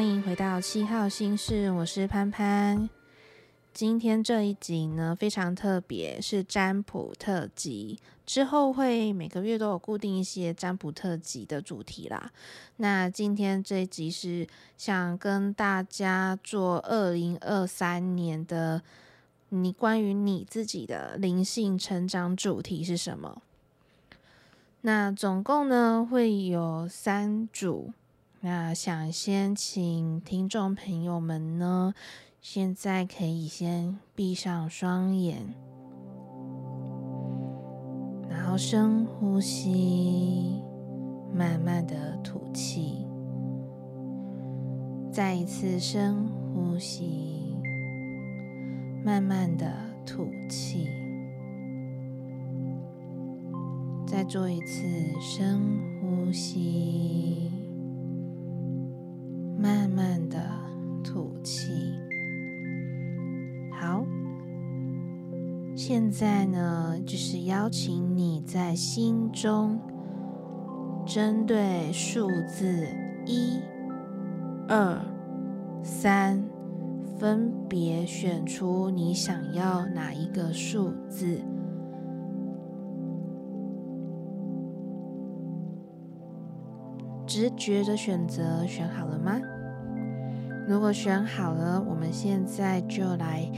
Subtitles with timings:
[0.00, 2.88] 欢迎回到七号心事，我是潘潘。
[3.74, 7.98] 今天这一集呢，非常特别，是占卜特辑。
[8.24, 12.32] 之后会每个月都有固定一些占卜特辑的主题啦。
[12.76, 14.46] 那今天这一集是
[14.78, 18.80] 想跟大家做二零二三年的
[19.50, 23.42] 你关于你自己的灵性成长主题是什么？
[24.80, 27.92] 那总共呢会有三组。
[28.42, 31.92] 那想先请听众朋友们呢，
[32.40, 35.54] 现在可以先闭上双眼，
[38.30, 40.58] 然后深呼吸，
[41.34, 43.04] 慢慢的吐气，
[45.12, 47.54] 再一次深呼吸，
[49.04, 49.70] 慢慢的
[50.06, 50.88] 吐气，
[54.06, 54.86] 再做一次
[55.20, 55.60] 深
[56.00, 57.50] 呼吸。
[59.60, 60.38] 慢慢的
[61.04, 61.92] 吐气，
[63.78, 64.02] 好。
[65.76, 69.78] 现在呢，就是邀请你在心中，
[71.04, 72.86] 针对数字
[73.26, 73.60] 一、
[74.66, 74.98] 二、
[75.82, 76.42] 三，
[77.18, 81.38] 分别选出你想要哪一个数字。
[87.30, 89.40] 直觉的选择选好了吗？
[90.66, 93.48] 如果选好了，我们现在就来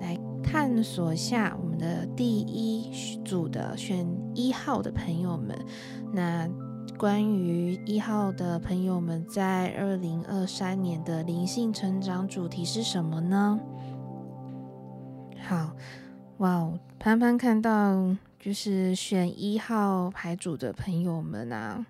[0.00, 2.90] 来探索下我们的第一
[3.24, 5.56] 组的选一号的朋友们。
[6.12, 6.48] 那
[6.98, 13.60] 关于一号的朋友们，在二零二三年的灵性成长主题是什么呢？
[15.46, 15.70] 好，
[16.38, 21.86] 哇，潘潘看到就是选一号牌组的朋友们啊。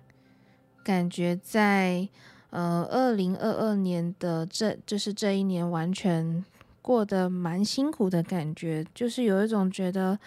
[0.83, 2.07] 感觉在
[2.49, 6.43] 呃二零二二年的这就是这一年完全
[6.81, 10.19] 过得蛮辛苦的感觉，就是有一种觉得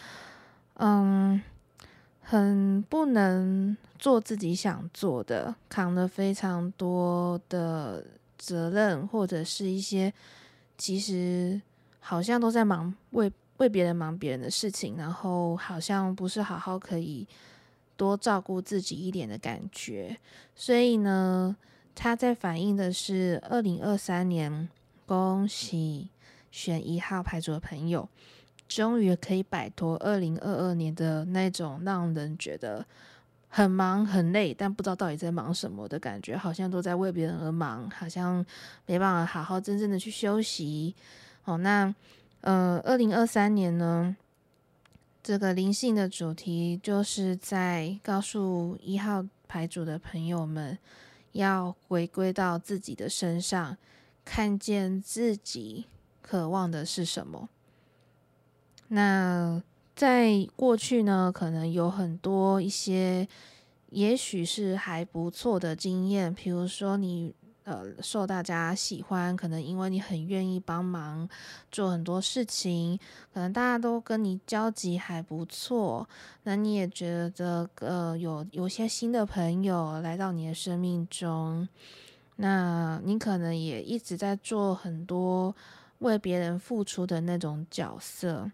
[0.74, 1.40] 嗯
[2.20, 8.04] 很不能做自己想做的，扛了非常多的
[8.36, 10.12] 责任，或者是一些
[10.76, 11.60] 其实
[12.00, 17.26] 好像都在忙为为别人忙别人的事情，然后好像不是好好可以。
[17.96, 20.16] 多照顾自己一点的感觉，
[20.54, 21.56] 所以呢，
[21.94, 24.68] 他在反映的是二零二三年，
[25.06, 26.10] 恭喜
[26.50, 28.08] 选一号牌组的朋友，
[28.68, 32.84] 终于可以摆脱二零二二年的那种让人觉得
[33.48, 38.44] 很忙很累，但不知道到底在忙什么的感觉，好像都在为别人而忙，好像
[38.84, 40.94] 没办法好好真正的去休息。
[41.44, 41.94] 哦，那
[42.42, 44.16] 呃，二零二三年呢？
[45.26, 50.78] 这个灵性的主题就是在告诉一号牌组的朋友们，
[51.32, 53.76] 要回归到自己的身上，
[54.24, 55.86] 看见自己
[56.22, 57.48] 渴望的是什么。
[58.86, 59.60] 那
[59.96, 63.26] 在过去呢，可能有很多一些，
[63.90, 67.34] 也许是还不错的经验，比如说你。
[67.66, 71.28] 呃，受大家喜欢，可能因为你很愿意帮忙
[71.72, 72.96] 做很多事情，
[73.34, 76.08] 可能大家都跟你交集还不错，
[76.44, 81.68] 那你也觉得呃有有些新的朋友来到你的生命中，
[82.36, 85.52] 那你可能也一直在做很多
[85.98, 88.48] 为别人付出的那种角色，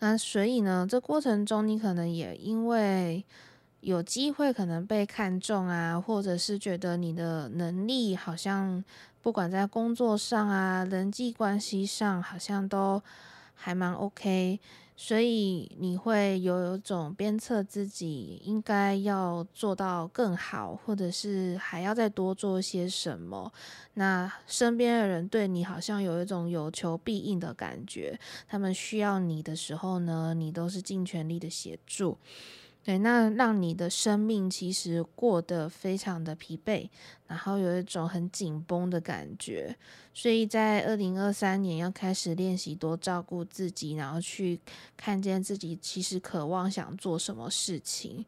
[0.00, 3.24] 那所以呢，这过程中你可能也因为。
[3.80, 8.84] 有机会可能被看中啊，或者是觉得你的能力好像
[9.22, 13.02] 不管在工作上啊、人际关系上，好像都
[13.54, 14.60] 还蛮 OK，
[14.96, 23.50] 所以你会有一种鞭策自己应该要做到更好，或者是还要再多做些什么。
[23.94, 32.18] 那身边的人对你好像有一种有求必应的感觉，他们需要你的时候呢，你都是尽全力的协助。
[32.90, 36.88] 对，那让你的生命其实过得非常的疲惫，
[37.28, 39.76] 然后有一种很紧绷的感觉，
[40.12, 44.60] 所以在二零二三年要开始练习多照顾自己，然后去
[44.96, 48.26] 看见自己其实渴望想做什么事情。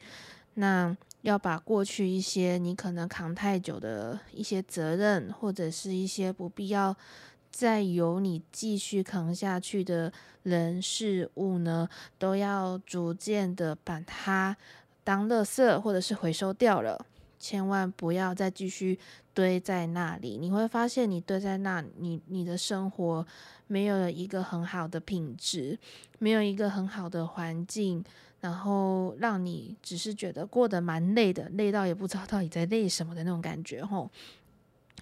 [0.54, 6.96] 那要把过去一些你可能扛太久的一些责任，或者是一些不必要
[7.52, 10.10] 再由你继续扛下去的
[10.42, 11.88] 人事物呢，
[12.18, 14.56] 都要逐渐的把它
[15.04, 17.06] 当垃圾或者是回收掉了。
[17.38, 18.98] 千万不要再继续
[19.34, 23.26] 堆在那里，你会发现你堆在那，你你的生活
[23.66, 25.78] 没有了一个很好的品质，
[26.18, 28.04] 没有一个很好的环境，
[28.40, 34.08] 然后让你只是觉得过得蛮累的，累到也不知道到底在累什么的那种感觉吼。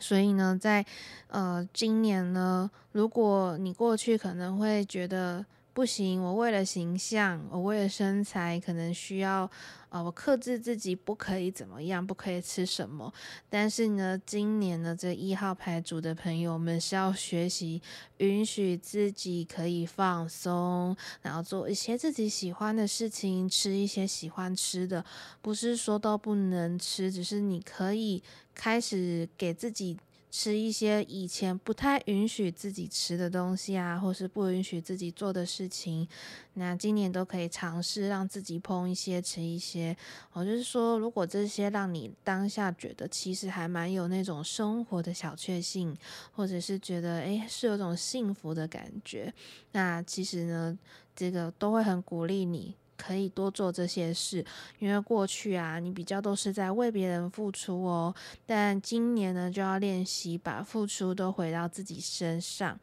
[0.00, 0.84] 所以呢，在
[1.28, 5.44] 呃今年呢，如果你过去可能会觉得。
[5.72, 9.48] 不行，我为了形象，我为了身材，可能需要，
[9.88, 13.12] 呃，我克制自己，不可以怎么样，不可以吃什么。
[13.48, 17.80] 但是呢，今年呢，这一号牌组的朋友们是要学习
[18.18, 25.04] 允许自己可以放松，然后做一些自己喜欢的事情，吃一些喜欢吃的，
[25.40, 28.22] 不是说都不能吃，只是你可以
[28.54, 29.96] 开始给自己。
[30.30, 36.06] 吃一些以前不太允许自己吃的东西啊，或是不允许自己做的事情，
[36.54, 39.96] 那今年都可以尝试让自己碰一些、吃一些。
[40.32, 45.96] 我就是说，如果这些让你当下觉得其实还蛮有那种生活的小确幸，
[46.32, 49.34] 或者是觉得诶是有种幸福的感觉，
[49.72, 50.78] 那其实呢，
[51.16, 52.76] 这个都会很鼓励你。
[53.00, 54.44] 可以多做这些事，
[54.78, 58.14] 因为过去啊，你比较都是在为别人付出哦。
[58.44, 62.78] 但今年呢，就要练习把付出都回到自己身上。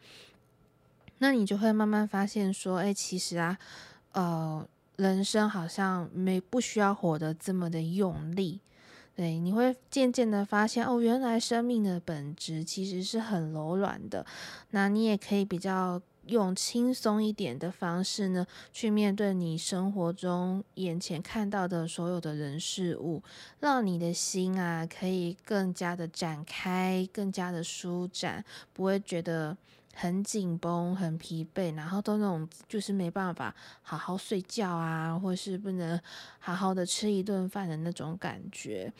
[1.20, 3.58] 那你就会慢慢发现说，哎，其实啊，
[4.14, 8.60] 呃，人生好像没不需要活得这么的用力。
[9.16, 14.26] 对，你会渐渐的发现，哦，原来生命的本质其实是很柔软的。
[14.72, 16.02] 那你也可以比较。
[16.28, 23.24] 用轻松一点的方式呢，去面对你生活中眼前看到的所有的人事物，
[23.60, 28.44] 让你的心啊可以更加的展开，更加的舒展，
[28.74, 29.56] 不会觉得
[30.00, 36.00] 很紧绷、很疲惫，然后都那种就是没办法好好睡觉啊，或是不能
[36.38, 38.94] 好好的吃一顿饭的那种感觉。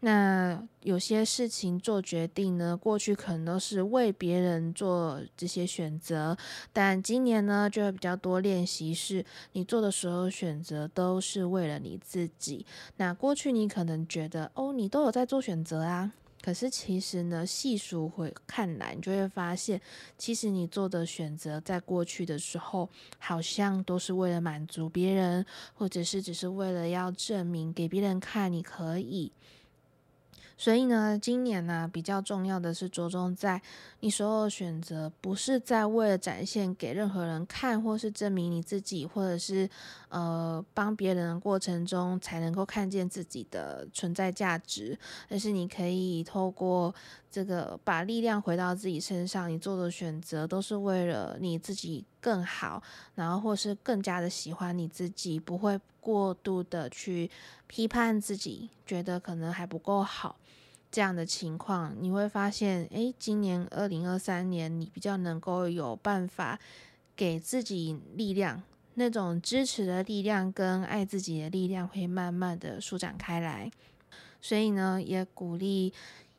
[0.00, 6.36] 那有些事情做决定呢，过去可能都是为别人做这些选择，
[6.70, 12.66] 但今年呢，就会比较多练习，是你做的所有选择都是为了你自己。
[12.96, 19.80] 那过去你可能觉得，哦，你都有在做选择啊，可是其实呢，细数回看来，你就会发现，
[20.18, 29.30] 其实你做的选择在过去的时候，好像都是为了满足别人，或者是只是为了要证明给别人看你可以。
[30.56, 33.60] 所以呢，今年呢，比较重要的是着重在
[34.00, 39.68] 你所有选择，不是在为了展现给任何人看，或是证明你自己，或者是
[40.08, 46.94] 呃帮别人的过程中才能够看见自己的存在价值，而是你可以透过
[47.30, 52.80] 这个把力量回到自己身上，你做的选择都是为了你自己更好，
[53.16, 57.28] 然后或是更加的喜欢你自己，不会过度的去
[57.66, 60.36] 批判自己，觉得可能还不够好。
[60.90, 66.60] 这样的情况，你会发现，诶，今年二零二三年，你比较能够有办法
[67.16, 68.62] 给自己力量，
[68.94, 73.70] 那种支持的力量跟爱自己的力量会慢慢的舒展开来。
[74.42, 75.94] 所以呢，也鼓励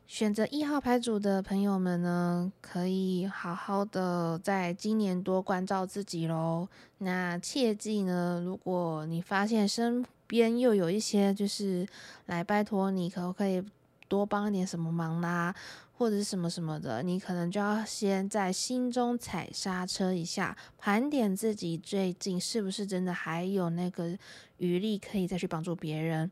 [0.06, 6.68] 选择一号牌组的朋友们呢，可以好好的在今年多关照自己喽。
[6.98, 11.86] 那切记呢，如果你发现身边又有一些就是
[12.26, 13.62] 来拜托你，可不可以？
[14.06, 15.52] 多帮一点什么忙啦，
[15.96, 24.16] 或者是什么什么的，你可能就要先在心中踩刹车一下，盘点自己最近是不是真的还有那个
[24.58, 26.30] 余力可以再去帮助别人。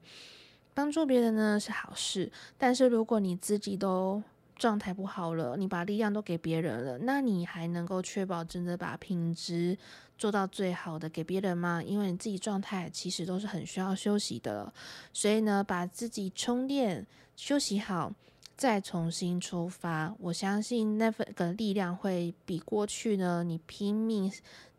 [0.74, 4.22] 帮助别人呢是好事，但是如果你自己都
[4.56, 9.76] 状态不好了，你把力量都给别人了，那你还能够确保真的把品质
[10.16, 11.82] 做到最好的给别人吗？
[11.82, 14.72] 因为你自己状态其实都是很需要休息的，
[15.12, 17.06] 所以呢，把自己充电。
[17.34, 18.12] 休息好，
[18.56, 20.14] 再重新出发。
[20.20, 24.30] 我相信那份个力量会比过去呢，你拼命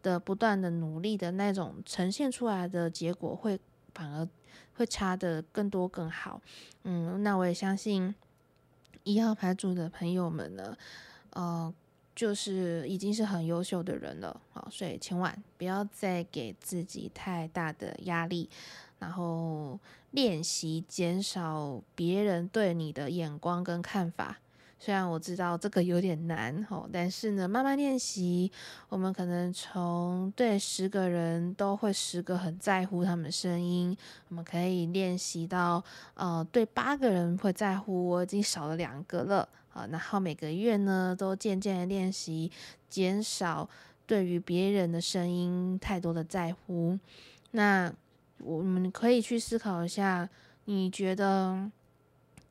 [0.04, 3.60] 的不断的努力的那种呈现出来的结果，会
[3.94, 4.26] 反而
[4.76, 6.42] 会差的更多更好。
[6.84, 8.14] 嗯，那我也相信
[9.04, 10.78] 一号牌组的朋友们呢，
[11.32, 11.74] 呃，
[12.16, 14.42] 就是已经是很优秀的人了。
[14.52, 18.50] 好，所以千万不要再给自己太大的压力。
[19.00, 19.78] 然后
[20.12, 24.40] 练习减少别人对你的眼光跟看法，
[24.84, 28.52] 虽然我知道这个有点难吼，但是呢，慢慢练习，
[28.90, 33.96] 我们可能从对十个人都会十个很在乎他们声音，
[34.28, 35.82] 我们可以练习到
[36.16, 39.88] 呃，对八个人会在乎，我已经少了两个了啊。
[39.90, 42.52] 然后每个月呢，都渐渐的练习
[42.90, 43.70] 减少
[44.06, 47.00] 对于别人的声音太多的在乎。
[47.52, 47.90] 那
[48.40, 50.30] 我们可以去思考一下，
[50.66, 51.72] 你觉得？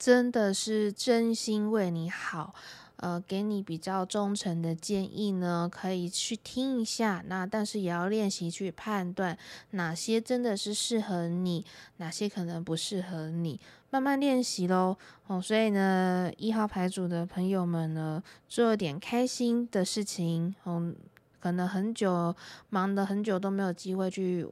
[0.03, 2.53] 真的是真心为你好，
[2.97, 7.23] 呃，给你比较忠诚的建议呢，可以去听一下。
[7.29, 9.39] 那但是也要练习去判断
[9.71, 11.65] 哪些真的是适合你，
[11.99, 14.97] 哪些可能不适合你，慢慢练习喽。
[15.29, 20.53] 哦，所以呢，一号牌组的朋友们呢，做点开心的事情。
[20.65, 20.97] 嗯，
[21.39, 22.35] 可能很久
[22.71, 24.49] 忙的很久都没有机会去。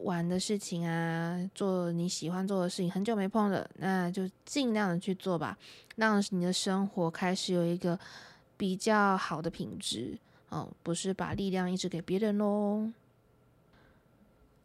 [0.00, 5.56] 玩的事情啊，做你喜欢做的事情，很久没碰了，那就尽量的去做吧，
[5.96, 7.98] 让你的生活开始有一个
[8.56, 10.18] 比较好的品质，
[10.48, 12.90] 哦，不是把力量一直给别人喽。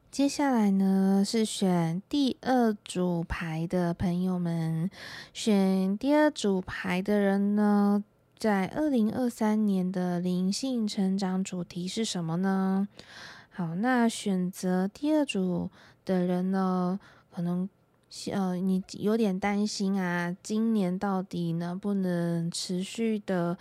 [0.10, 4.90] 接下来呢，是选第二组牌的朋友们，
[5.34, 8.04] 选第二组牌的人呢，
[8.40, 12.88] 在二零二三年的灵性成长主题是什么呢？
[13.58, 15.68] 好，那选择第二组
[16.06, 17.00] 的人呢，
[17.34, 17.68] 可能
[18.32, 23.58] 呃，你有点担心啊，今年到底能不能持续的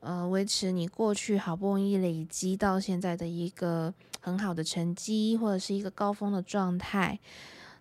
[0.00, 7.18] 呃维持你过去好不容易累积到现在的一个很好的成绩，或者是一个高峰的状态？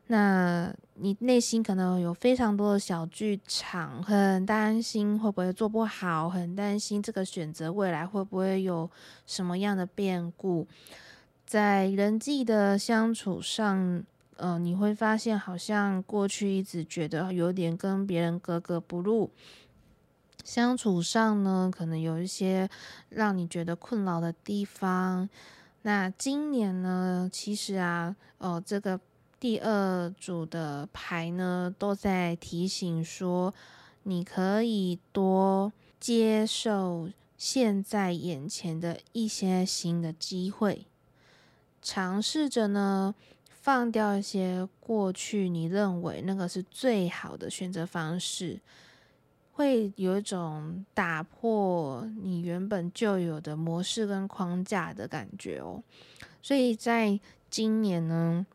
[0.08, 8.90] 那你内心可能有非常多的小剧场，很担心会不会做不好，很担心这个选择未来会不会有
[9.26, 10.66] 什么样的变故。
[11.48, 14.04] 在人际的相处上，
[14.36, 19.32] 呃，你会发现好像过去一直觉得有点跟别人格格不入，
[20.44, 22.70] 相处上呢，可能有一些
[23.08, 25.30] 让你觉得困扰的地方。
[25.84, 29.00] 那今年呢，其实啊，呃，这个
[29.40, 33.54] 第二组的牌呢，都在提醒说，
[34.04, 40.86] 你可以多接受现在眼前的一些新的机会。
[41.90, 43.16] 尝试着呢，
[43.50, 48.60] 放掉一些过去你认为那个是最好的选择方式，
[49.54, 55.82] 会有一种打破你原本就有的模式跟框架的感觉哦。
[56.42, 57.18] 所以在
[57.50, 58.46] 今年呢，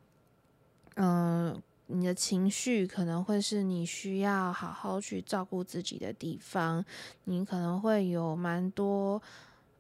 [0.97, 6.85] 嗯、你的情绪可能会是你需要好好去照顾自己的地方，
[7.25, 9.23] 你可能会有蛮多。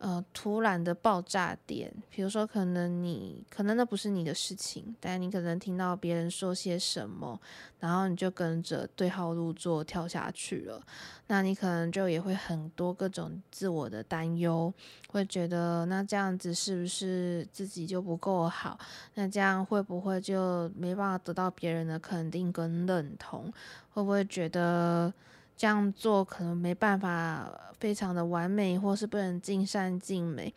[0.02, 7.40] 呃，突然的爆炸点，比如说，可能你可能那不是你的事情，但你可能听到别人说些什么，
[7.78, 10.85] 然后你就跟着对号入座跳下去了。
[11.28, 14.75] 那你可能就也会很多各种自我的担忧，
[15.11, 18.76] 会觉得那这样子是不是自己就不够好？
[19.14, 23.44] 那这样会不会就没办法得到别人的肯定跟认同？
[23.92, 25.14] 会不会觉得？
[25.62, 30.52] 这样做可能没办法非常的完美，或是不能尽善尽美，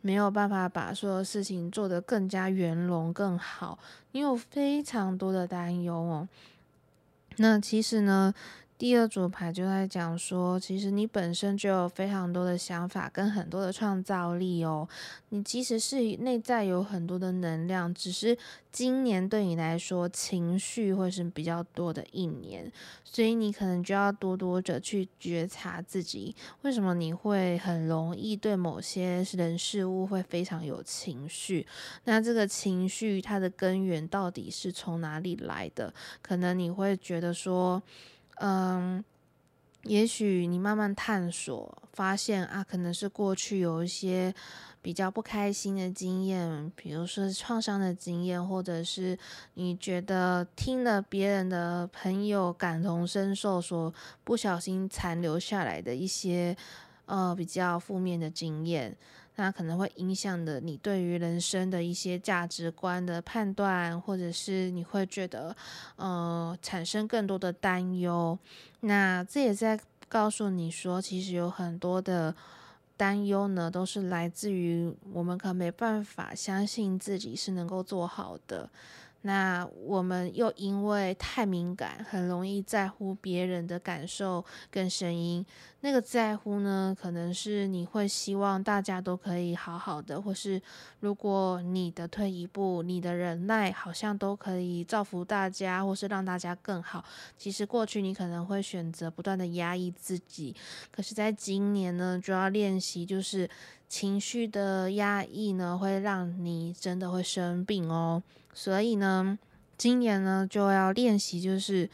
[0.00, 3.78] 没有办法把所有事情做得更加圆融更好。
[4.10, 6.28] 你有非常多的担忧哦。
[7.36, 8.34] 那其实呢，
[8.78, 14.88] 第二组牌就在讲说，其实你本身就有非常多的想法跟很多的创造力哦。
[15.30, 18.38] 你其实是内在有很多的能量，只是
[18.70, 22.70] 今年对你来说情绪会是比较多的一年，
[23.02, 31.66] 所以你可能就要多多的去觉察自己，为什么你会很容易对某些人事物会非常有情绪？
[32.04, 35.92] 那这个情绪它的根源到底是从哪里来的？
[36.22, 37.82] 可能你会觉得说。
[38.40, 39.04] 嗯，
[39.82, 44.34] 也许你慢慢探索，发现啊，可能是过去有一些
[44.80, 49.18] 比较不开心的经验，比如说创伤的经验，或者是
[49.54, 53.92] 你觉得听了别人的朋友感同身受，所
[54.24, 56.56] 不小心残留下来的一些
[57.06, 58.96] 呃比较负面的经验。
[59.40, 65.54] 那可能会影响的你对于人生的一些价值观的判断，或者是你会觉得，
[65.94, 68.36] 呃，产生更多的担忧。
[68.80, 69.78] 那这也在
[70.08, 72.34] 告诉你说，其实有很多的
[72.96, 78.68] 担忧呢，都是来自于我们可能没办法相信自己是能够做好的。
[79.22, 85.44] 那我们又因为太敏感，很容易在乎别人的感受跟声音。
[85.80, 90.60] 那个在乎呢，可能是你会希望大家都可以好好的，或是
[91.00, 97.04] 如果你的退一步，你的忍耐好像都可以造福大家，或是让大家更好。
[97.36, 100.54] 其实过去你可能会选择不断的压抑自己，
[100.90, 103.48] 可是在今年呢，就要练习，就是
[103.88, 108.22] 情绪的压抑呢，会让你真的会生病哦。
[108.52, 109.38] 所以呢，
[109.76, 111.88] 今年呢就要练习，就是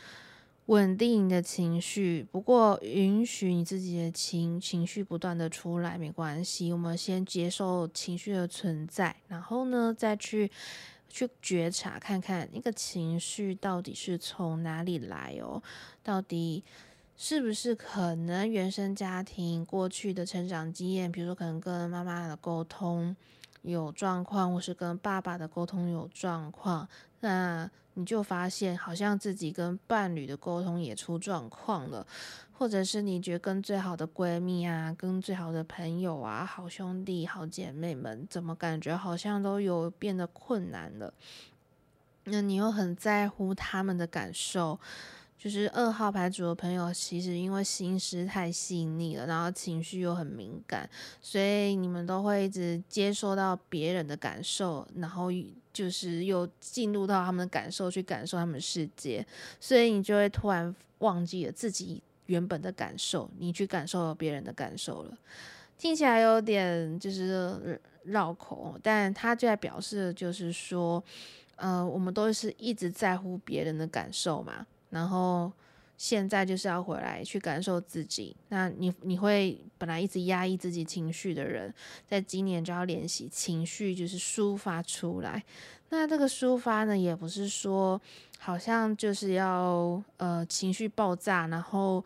[0.66, 2.26] 稳定你的情绪。
[2.32, 6.72] 不过，允许你自己的情情绪不断的出来没关系。
[6.72, 10.50] 我们先接受情绪的存在，然后呢，再去
[11.08, 15.62] 去觉察，看看那个情绪到底是从哪里来哦？
[16.02, 16.64] 到底
[17.16, 23.16] 是不是可能原生家庭过去的成长经验，比如说可能跟妈妈的沟通。
[23.62, 26.86] 有状况，或是跟爸爸的沟通有状况，
[27.20, 32.06] 那你就发现好像自己跟伴侣的沟通也出状况了，
[32.52, 41.14] 或者是你觉得跟最好的闺蜜啊，跟最好的朋友啊，好兄弟、好姐妹们，怎么感觉好像都有变得困难了？
[42.24, 44.78] 那你又很在乎他们的感受。
[45.38, 50.88] 就是二号牌组的朋友，其实因为心思太细腻了，然后情绪又很敏感，
[51.20, 55.28] 所以你们都会一直接收到别人的感受，然后
[55.72, 59.26] 就是又进入到他们的感受去感受他们的世界，
[59.60, 65.18] 所以你就会突然忘记了自己原本的感受，你去感受别人的感受了。
[65.76, 71.02] 听起来有点就是绕口，但他就在表示就是说，
[71.56, 74.66] 呃，我们都是一直在乎别人的感受嘛。
[74.94, 75.52] 然后
[75.98, 78.34] 现在就是要回来去感受自己。
[78.48, 81.74] 那你你会本来一直压抑自己情绪的人，
[82.08, 85.42] 在今年就要练习情绪，就是抒发出来。
[85.90, 88.00] 那这个抒发呢，也不是说
[88.38, 92.04] 好像就是要呃情绪爆炸，然后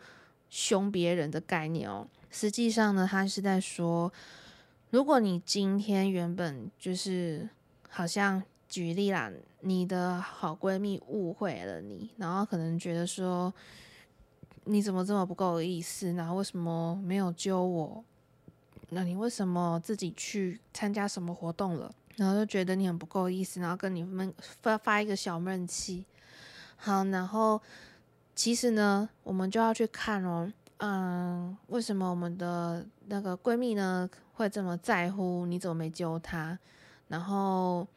[0.49, 2.07] 凶别人的概念哦。
[2.31, 4.11] 实际上呢，他是在说，
[4.89, 7.47] 如果你今天原本就是
[7.87, 8.41] 好像。
[8.69, 13.51] 举例啦，你的好闺蜜误会了你，然后可能觉得说，
[14.65, 16.13] 你怎么这么不够意思？
[16.13, 18.05] 然后为什么没有揪我？
[18.89, 21.91] 那你为什么自己去参加什么活动了？
[22.17, 26.05] 然后就觉得你很不够意思，然后跟你们发发一个小闷气。
[26.75, 27.59] 好，然后
[28.35, 35.47] 其实呢，我们就要去看哦，嗯，为什么我们的那个闺蜜呢会这么在乎？
[35.47, 36.59] 你怎么没揪她？
[37.07, 37.87] 然后。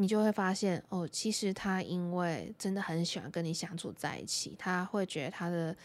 [0.00, 5.76] 你就会发现哦，其实他因为真的很喜欢跟你相处在一起，他会觉得他的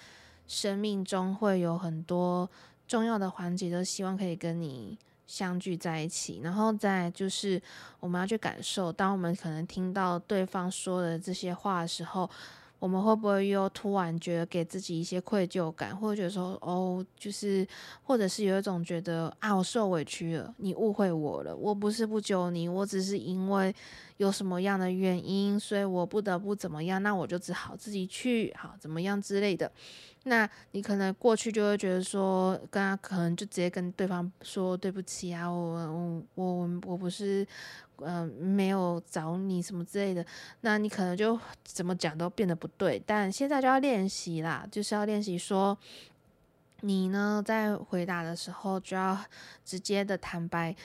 [0.48, 2.48] 生命中会有很多
[2.88, 4.96] 重要的环节，都希望可以跟你
[5.26, 6.42] 相聚在一起。
[6.44, 7.60] 然后再就是
[8.00, 12.30] 我们要去感受，当我们可能听到对方说的这些话的时候。
[12.84, 17.66] 我们会不会又突然觉得给自己一些愧疚感，或者觉得说哦，就是，
[18.02, 23.74] 或者是有一种觉得啊，我受委屈了，你误会我了，我不是不救你，我只是因为
[24.18, 29.72] 有什么样的原因，所以我不得不怎么样，那我就只好自己去，好怎么样之类的。
[30.26, 37.46] 那你可能过去就会觉得说，跟他可能就直接跟对方说对不起啊，我我我我不是，
[37.98, 40.26] 呃，没有找你什么之类的。
[40.62, 43.02] 那你可能就怎么讲都变得不对。
[43.06, 45.78] 但现在就要练习啦，就是要练习说，
[46.82, 49.18] 你呢在回答的时候就要
[49.64, 50.76] 直接的坦白，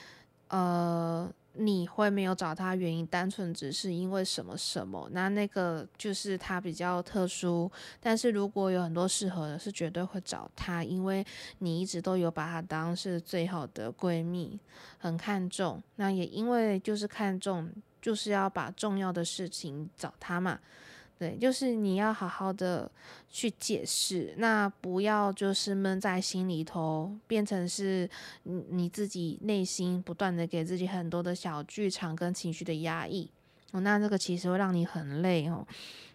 [0.49, 1.31] 呃。
[1.53, 7.69] 你会没有找他原因，单纯只是因为什么什么，那那个就是他比较特殊。
[7.99, 11.25] 但是如果有很多适合的，是绝对会找他，因为
[11.57, 14.59] 你一直都有把他当是最好的闺蜜，
[14.97, 15.81] 很看重。
[15.95, 17.69] 那也因为就是看重，
[18.01, 20.59] 就是要把重要的事情找他嘛。
[21.19, 22.89] 对，就是你要好好的
[23.29, 28.09] 去解释，那不要就是闷在心里头，变成是
[28.43, 33.29] 你你自己内心不断的给自己很多的小剧场跟情绪的压抑
[33.73, 35.67] 哦，那这个其实会让你很累哦。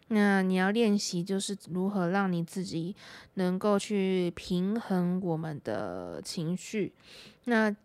[0.09, 2.97] 那你要练习就是如何让你自己
[3.35, 6.95] 能够去平衡我们的情绪，
[7.45, 7.77] 那。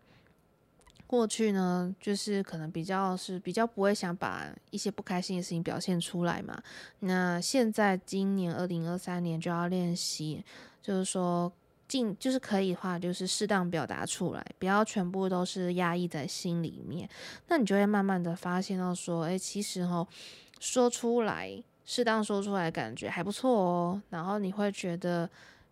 [1.10, 6.56] 过去呢，就是可能比较是比较不会想把一些不开心的事情表现出来嘛。
[7.00, 10.44] 那现在今年二零二三年就要练习，
[10.80, 11.52] 就是说
[11.88, 17.08] 尽就是可以的话，就是适当表达出来，不要全部都是压抑在心里面。
[17.48, 20.06] 那你就会慢慢的发现到说，哎，其实哦，
[20.60, 24.02] 说出来，适当说出来，感觉还不错哦。
[24.10, 25.28] 然后你会觉得。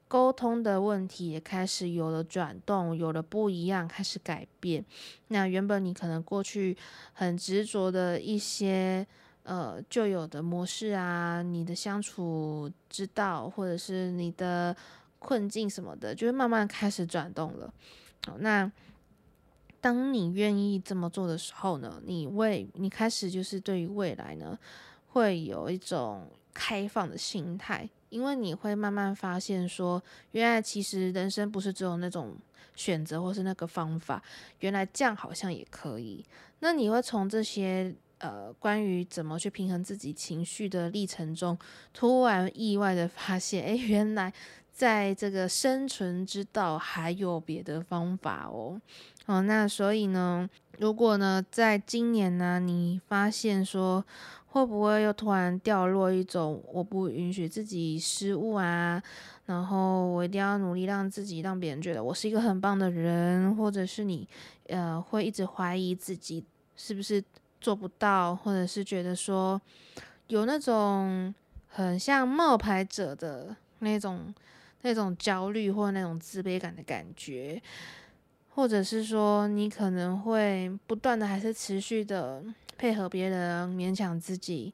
[0.08, 4.82] 沟通的问题也开始有了转动，有了不一样，开始改变。
[5.28, 6.76] 那原本你可能过去
[7.12, 9.06] 很执着的一些
[9.42, 14.74] 呃旧有的模式啊，你的相处之道，或者是你的
[15.18, 17.72] 困境什么的，就会慢慢开始转动了。
[18.26, 18.72] 好，那
[19.80, 24.58] 当你愿意这么做的时候呢，你为你开始就是对于未来呢，
[25.08, 32.36] 会有一种开放的心态，因为你会慢慢发现说，原来其实人生不是只有那种
[32.74, 34.22] 选择或是那个方法，
[34.60, 36.24] 原来这样好像也可以。
[36.60, 41.58] 那你会从这些呃关于怎么去平衡自己情绪的历程中，
[41.92, 44.32] 突然意外的发现，诶，原来
[44.72, 48.80] 在这个生存之道还有别的方法哦。
[49.26, 54.04] 哦，那所以呢，如果呢，在今年呢，你发现说，
[54.50, 59.00] 会不会又突然掉落一种我不允许自己失误啊，
[59.44, 64.26] 然后我一定要努力让自己让别人觉得我是一个很棒的人，或者是你
[64.68, 66.42] 呃会一直怀疑自己
[66.76, 67.22] 是不是
[67.60, 69.60] 做不到，或者是觉得说
[70.28, 71.34] 有那种
[71.68, 74.34] 很像冒牌者的那种
[74.80, 77.60] 那种焦虑或那种自卑感的感觉，
[78.54, 82.42] 或者是说你可能会不断的还是持续的。
[82.78, 84.72] 配合别人，勉强自己，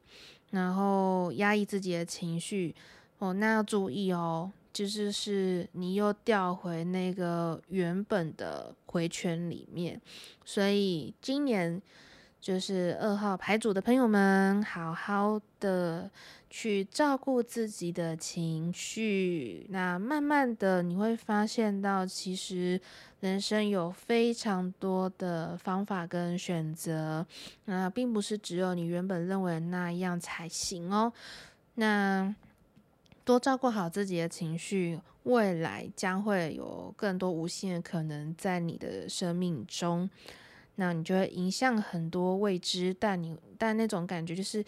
[0.51, 2.73] 然后压抑自己的情绪。
[3.17, 9.99] 哦，那要注意哦，就是是你又掉回那个原本的回圈里面，
[10.45, 11.81] 所以今年
[12.45, 16.07] 就是二号牌组的朋友们，好好的
[16.47, 22.79] 去照顾自己的情绪，那慢慢的你会发现到，其实。
[23.21, 27.25] 人生有非常多的方法跟选择，
[27.63, 31.11] 那并不是只有你原本认为那样才行哦。
[31.73, 32.35] 那
[33.23, 40.07] 多照顾好自己的情绪，未来将会有更多无限的可能在你的生命中。
[40.75, 44.63] 那你就会迎向很多未知，但你但那种感觉就是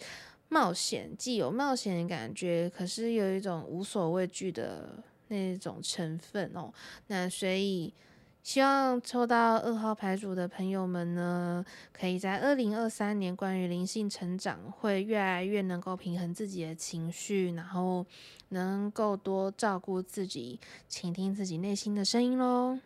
[0.48, 6.72] 冒险，既有冒险的感觉，可是有一种无所畏惧的那种成分哦。
[7.06, 7.92] 那所以。
[8.40, 18.06] 希望抽到二号牌组的朋友们呢，可以在二零二三年关于灵性成长，会越来越能够平衡自己的情绪，然后
[18.50, 22.78] 能够多照顾自己，倾听自己内心的声音喽。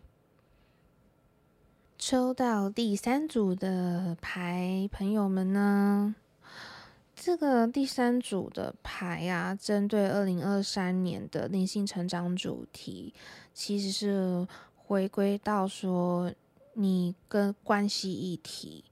[2.05, 6.17] 抽到第三组的牌朋友们呢，
[7.15, 13.15] 这个第三组的牌啊，针对二零二三年的灵性成长主题，
[13.55, 14.49] 其实是。
[14.75, 16.31] 回归到说，
[16.75, 18.85] 你跟关系议题，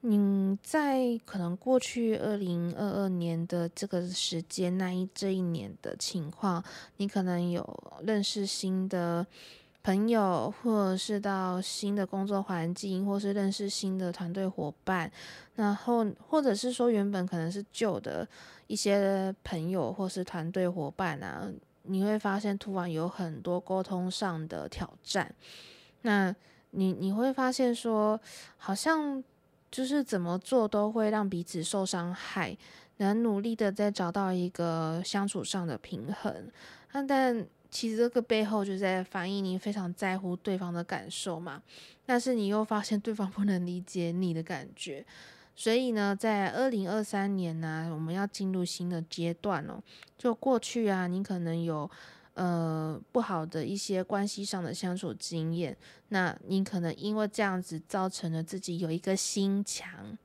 [0.00, 6.62] 你在可能过去二零二二年的这个时间那一这一年的情况，
[6.96, 7.64] 你可能有
[8.04, 9.24] 认识新的
[9.84, 15.12] 朋友，或者是到新的工作环境，或是认识新的团队伙伴，
[15.54, 18.26] 然后或者是说原本可能是旧的
[18.66, 21.46] 一些朋友或是团队伙伴啊。
[21.82, 25.30] 你会发现，突然有很多沟通上的挑战。
[26.00, 26.34] 那
[26.70, 28.18] 你你会发现说，
[28.56, 29.22] 好像
[29.70, 32.56] 就是怎么做都会让彼此受伤害，
[32.96, 36.50] 能努力的在找到一个相处上的平衡。
[37.06, 41.60] 但其实这个背后就在反映你非常在乎对方的感受嘛。
[42.06, 45.04] 但是你又发现对方不能理解你的感觉。
[45.56, 49.82] 所以呢，在二零二三年呢、我们要进入新的阶段哦。
[50.16, 51.90] 就过去啊，你可能有
[52.34, 55.76] 呃不好的一些关系上的相处经验，
[56.10, 60.16] 那你可能因为这样子造成了自己有一个心墙。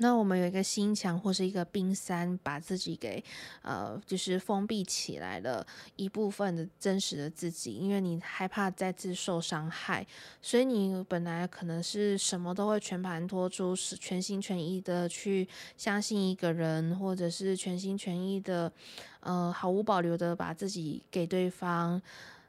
[0.00, 3.22] 那我们有一个心墙或是一个冰山，把自己给
[3.62, 10.06] 呃，就是封闭起来了一部分的真实的自己，因为你害怕再次受伤害，
[10.40, 18.72] 所以你本来可能是什么都会全盘托出，是全心全意的去相信一个人，或者是全心全意的
[19.18, 22.00] 呃毫无保留的把自己给对方，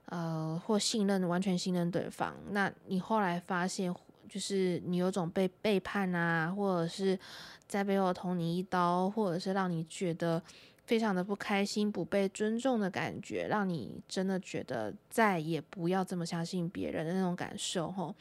[0.05, 2.35] 呃或信任完全信任对方。
[2.51, 3.91] 那你后来发现。
[4.29, 7.17] 就是你有种被背叛啊，或者是
[7.67, 10.41] 在背后捅你一刀，或者是让你觉得
[10.85, 18.15] 非常的不开心、不被尊重的感觉，让你真的觉得再也不要这么相信别人的那种感受吼。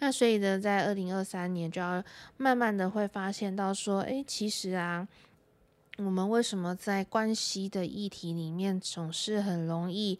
[0.00, 2.02] 那所以呢，在二零二三年就要
[2.36, 5.06] 慢慢的会发现到说，诶，其实啊，
[5.98, 10.18] 我们为什么在关系的议题里面总是很容易，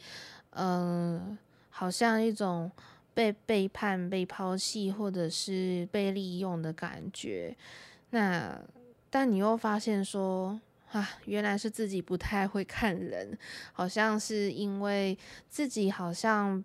[0.51, 1.37] 嗯、
[1.70, 2.70] 好像一种。
[3.14, 7.57] 被背叛、被抛弃，或者是被利用的感觉。
[8.11, 8.61] 那
[9.09, 13.38] 但你又发现说，啊，原来是自己不太会看人，
[13.72, 15.16] 好像是因为
[15.48, 16.62] 自己好像，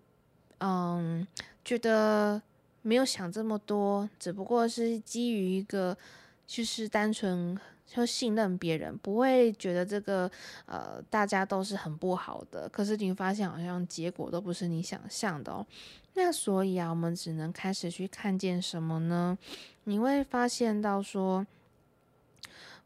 [0.58, 1.26] 嗯，
[1.64, 2.42] 觉得
[2.82, 5.96] 没有想这么多，只不过是基于一个
[6.46, 10.30] 就是单纯就信任别人，不会觉得这个
[10.66, 12.68] 呃大家都是很不好的。
[12.68, 15.66] 可是你发现好像结果都不是你想象的哦。
[16.14, 19.38] 那所以啊，我们只能开始去看见什么呢？
[19.84, 21.46] 你会发现到说，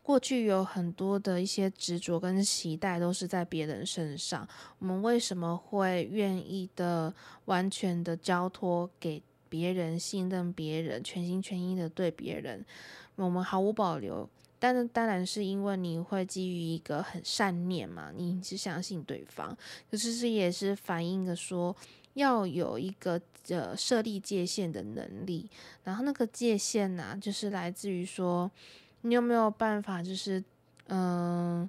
[0.02, 4.46] 过去有很多的一些执着跟期待都是在别人身上。
[4.78, 7.12] 我们为什么会愿意的
[7.46, 12.64] 完全的交托给别人，信任别人，全心全意的对别人？
[13.16, 14.28] 我们毫无保留。
[14.58, 19.56] 但是当然是因为你会基于一个很善念嘛，你是相信对方。
[19.90, 21.74] 可是这也是反映的说，
[22.14, 25.48] 要有一个呃设立界限的能力。
[25.84, 28.50] 然后那个界限呢，就是来自于说，
[29.02, 30.42] 你有没有办法，就是
[30.88, 31.68] 嗯，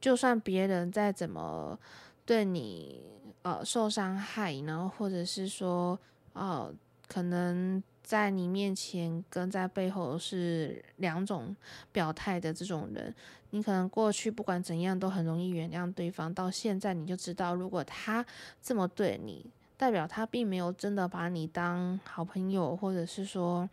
[0.00, 1.78] 就算别人再怎么
[2.26, 3.00] 对你
[3.42, 5.98] 呃受伤害，然后或者是说
[6.32, 6.74] 哦、呃，
[7.06, 7.82] 可能。
[8.04, 11.56] 在你面前跟在背后是两种
[11.90, 13.14] 表态的这种人，
[13.48, 18.22] 你可能过去不管怎样都很容易原谅对方，到现在你就知道，如果他
[18.62, 23.68] 这么对你，代表他并没有真的把你当好朋友，或者是说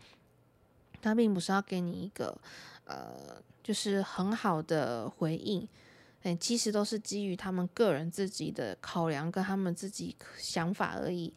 [1.01, 2.37] 他并不是要给你一个
[2.85, 5.67] 呃，就是很好的回应，
[6.23, 11.33] 哎，其实都是基于他们个人自己的考量跟他们自己想法而已。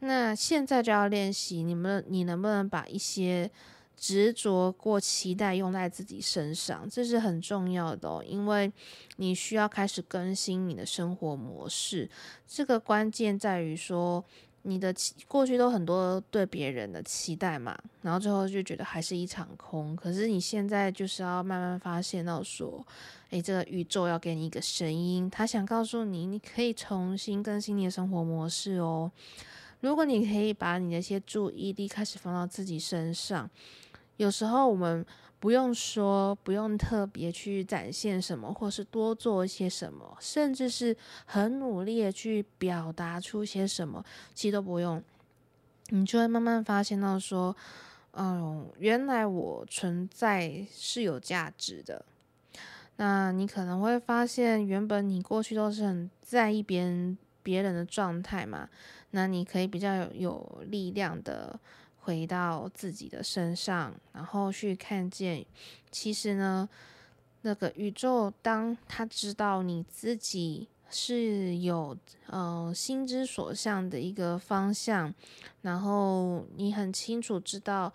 [0.00, 3.50] 那现在就要练习，你们你能不能把一些
[3.96, 6.88] 执着过期待用在自己身上？
[6.90, 8.72] 这是很重要的哦，因为
[9.16, 12.10] 你需要开始更新你的生活模式。
[12.46, 14.24] 这个关键在于说，
[14.62, 14.94] 你的
[15.26, 19.94] 过去都很多对别人的期待嘛，然后最后就觉得还是一场空。
[19.96, 22.84] 可是你现在就是要慢慢发现到说，
[23.30, 29.10] 诶，这个宇宙要给你一个声音，他想告诉你，你可以重新更新你的生活模式哦。
[29.82, 33.50] 如果你可以把你的一些注意力开始放到自己身上，
[34.16, 35.04] 有时候我们
[35.40, 45.02] 不用说，不用特别去展现什么，或是多做一些什么，甚至是很努力的去表达出些什么，其实都不用，
[45.88, 47.56] 你就会慢慢发现到说，
[48.12, 52.04] 嗯，原来我存在是有价值的。
[52.96, 58.68] 那你可能会发现，原本你过去都是很在意别人别人的状态嘛。
[59.10, 61.58] 那你可以比较有力量的
[62.00, 65.44] 回到自己的身上，然后去看见，
[65.90, 66.68] 其实呢，
[67.42, 75.14] 那个宇宙，当他知道你自己是有呃心之所向的一个方向，
[75.60, 77.92] 然后你很清楚知道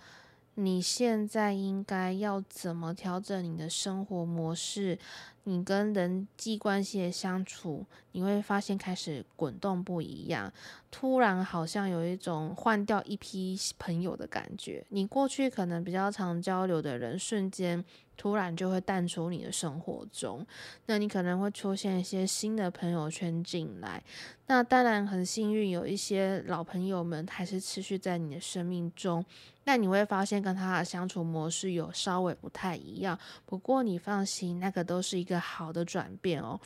[0.60, 4.98] 你现在应该要怎么调整你的生活模式。
[5.44, 10.52] 你跟人际关系的相处，你会发现开始滚动不一样，
[10.92, 14.84] 突然好像有一种换掉一批朋友的感觉。
[14.90, 17.82] 你过去可能比较常交流的人，瞬间
[18.18, 20.46] 突然就会淡出你的生活中。
[20.88, 24.04] 那你可能会出现一些新的朋友圈进来。
[24.48, 29.24] 那当然很幸运，有一些老朋友们还是持续在你的生命中。
[29.68, 36.58] 但你会发现跟他的相处模式有稍微不太一样，不过你放心，那个都是一个好的转变哦。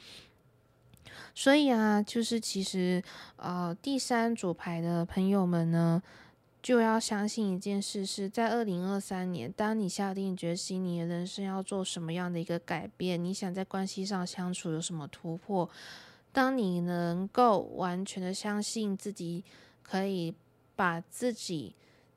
[1.33, 3.01] 所以啊，就是其实
[3.37, 6.03] 呃，第三组牌的朋友们呢，
[6.61, 15.67] 就要相信一件事，是在二零二三年，当你下定决心，你的人生要做什么样的一个改变，你想在关系上相处有什么突破，
[16.31, 19.43] 当你能够完全的相信自己，
[19.81, 20.35] 可以
[20.75, 21.73] 把自己。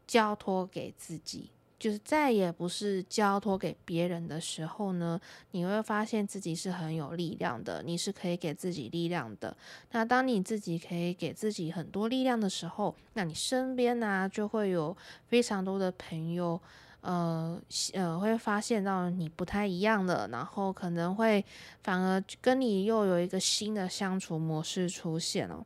[0.07, 9.55] 交托给自己，就是再也不是交托给别人的时候呢，你会发现自己是很有力量的，你是可以给自己力量的。
[9.91, 16.61] 那当你自己可以给自己很多力量的时候，那你身边呢、就会有非常多的朋友，
[17.03, 17.61] 呃
[17.93, 21.45] 呃，会发现到你不太一样的，然后可能会
[21.83, 25.65] 反而跟你又有一个新的相处模式出现哦。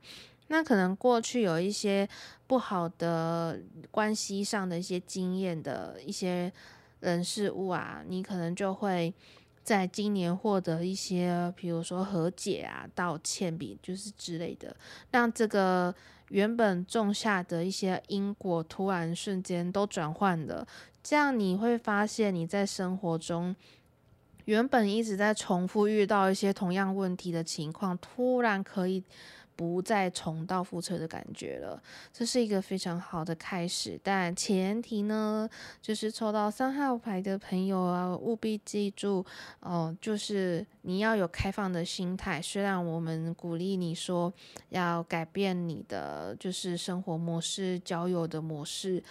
[0.50, 2.08] 那可能过去有一些
[2.46, 6.50] 不好的关系上的一些经验的一些
[7.00, 9.12] 人事物啊，你可能就会
[9.62, 14.74] 在今年获得一些，比如说和解啊、道歉比就是之类的，
[15.10, 15.94] 让这个
[16.30, 20.66] 原本种下的一些因果突然瞬间都转换了，
[21.02, 23.54] 这样你会发现你在生活中
[24.46, 29.04] 原本一直在重复遇到一些同样问题的情况，突然可以。
[29.58, 33.98] 不再重蹈覆辙的感觉了，这是一个非常好的开始。
[34.04, 35.50] 但前提呢，
[35.82, 39.26] 就是抽到三号牌的朋友啊，务必记住
[39.58, 42.40] 哦，就是你要有开放的心态。
[42.40, 44.32] 虽然我们鼓励你说
[44.68, 49.02] 要改变你的就是生活模式、交友的模式，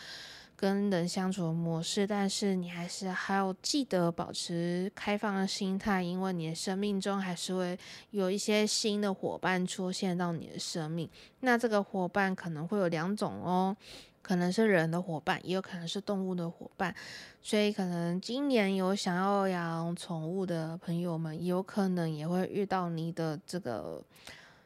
[0.60, 7.78] 跟人相处的模式，但是你还是还要记得保持开放的心态，因为你的生命中还是会
[8.10, 11.08] 有一些新的伙伴出现到你的生命。
[11.42, 13.78] 那这个伙伴可能会有两种哦，
[14.24, 16.96] 可能是人的伙伴，也有可能是动物的伙伴。
[17.44, 24.04] 所以可能今年有想要养宠物的朋友们，有可能也会遇到你的这个，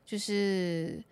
[0.06, 1.04] 就是。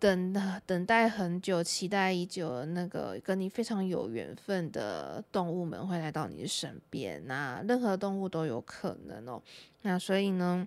[0.00, 0.32] 等
[0.64, 9.42] 等待很久、期待已久的那个跟你非常有缘分的动物们会来到你的身边，那任何动物都有可能哦。
[9.82, 10.66] 那所以呢，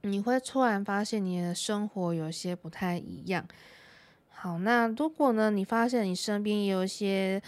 [0.00, 3.46] 你会突然发现你的生活有些不太一样。
[4.30, 7.40] 好，那如果呢，你发现你身边也有一些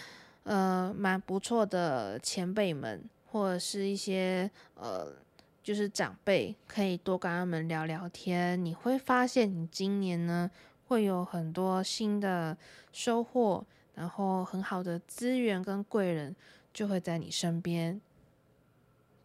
[0.45, 3.03] 呃蛮不错的前辈们，
[3.33, 5.13] 或者是一些呃
[5.61, 10.49] 就是长辈，可以多跟他们聊聊天，你会发现你今年呢。
[10.87, 12.57] 会有很多新的
[12.93, 16.35] 收获，然后很好的资源跟贵人
[16.73, 18.01] 就会在你身边。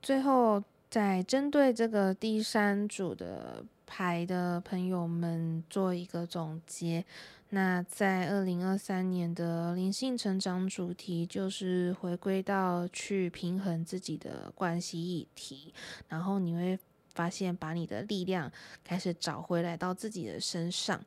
[0.02, 7.04] 最后，再针对这个第三组的牌的朋友们做一个总结。
[7.52, 15.74] 那在二零二三年的灵性成长主题就是回归到去平衡自己的关系议题，
[16.08, 16.78] 然后你会
[17.16, 18.52] 发现把你的力量
[18.84, 21.04] 开始找回来到自己的身上。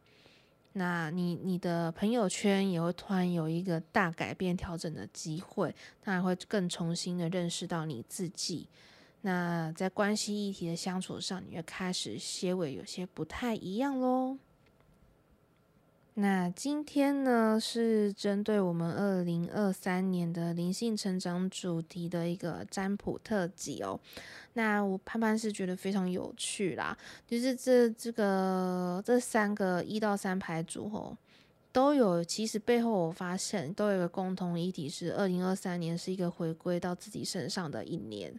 [0.75, 8.69] 那你你的朋友圈也会突然有一个大改变、调整的机会，那会更重新的认识到你自己。
[9.21, 14.39] 那在关系议题的相处上，你会开始些微有些不太一样喽。
[16.15, 23.99] 那今天呢，是针对我们二零二三年的灵性成长主题的一个占卜特辑哦。
[24.53, 26.95] 那我潘潘是觉得非常有趣啦，
[27.27, 31.17] 就是这这个这三个一到三牌组合
[31.73, 38.31] 都有，其实背后我发现都有一个共同议题，是二零二三年是一个回归到自己身上的一年。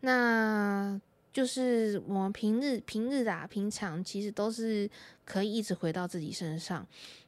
[0.00, 0.98] 那
[1.32, 4.88] 就是我们平日平日啊，平常其实都是
[5.24, 6.86] 可以一直回到自己身上，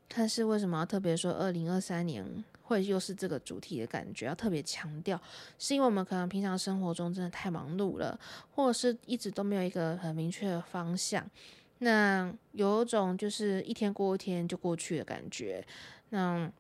[0.08, 4.26] 但是为什么要特别说二零二三年会又是这个主题的感觉？
[4.26, 5.20] 要特别强调，
[5.58, 8.18] 是因为我们可能平常生活中真的太忙碌了，
[8.50, 11.24] 或者是一直都没有一个很明确的方向，
[11.78, 15.66] 那有一种就是一天过一天就过去的感觉，
[16.10, 16.52] 那。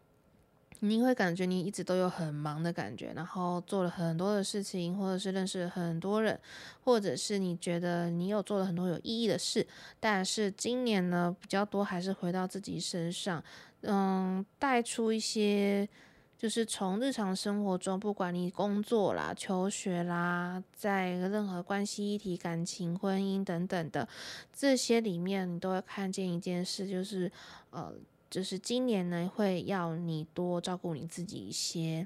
[0.86, 6.38] 你会感觉你一直都有很忙的感觉，然后做了很多的事情，或者是认识很多人，
[6.82, 9.66] 或者是你觉得你有做了很多有意义的事。
[9.98, 13.42] 但是今年呢，比较多还是回到自己身上，
[13.80, 15.88] 嗯，带出一些，
[16.36, 24.06] 就是从日常生活中，不管你工作啦、求学啦，在任何关系议题、感情、婚姻等等的
[24.52, 27.32] 这些里面，你都会看见一件事，就是
[27.70, 27.90] 呃。
[28.34, 32.04] 就是今年呢，会要你多照顾你自己一些，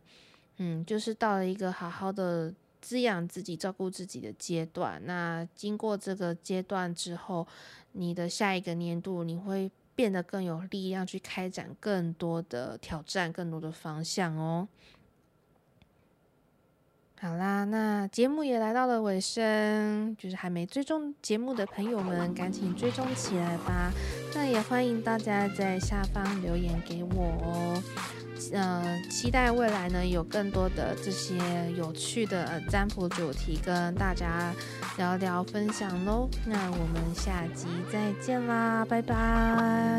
[0.58, 5.00] 嗯，就是到了一个好好的滋养自己、照顾自己的阶段。
[5.06, 7.48] 那经过这个阶段之后，
[7.92, 14.68] 你的下一个年度，你会变得更有力量去开展更多的挑战、更多的方向哦。
[17.18, 23.90] 好啦，那节目也来到了尾声，就是还没追踪节目的朋友们，赶紧追踪起来吧。
[24.38, 27.82] 那也欢迎大家在下方留言给我哦。
[28.52, 31.34] 呃，期待未来呢有更多的这些
[31.76, 34.54] 有趣的占卜主题跟大家
[34.96, 36.30] 聊聊分享喽。
[36.46, 39.98] 那我们下集再见啦，拜拜。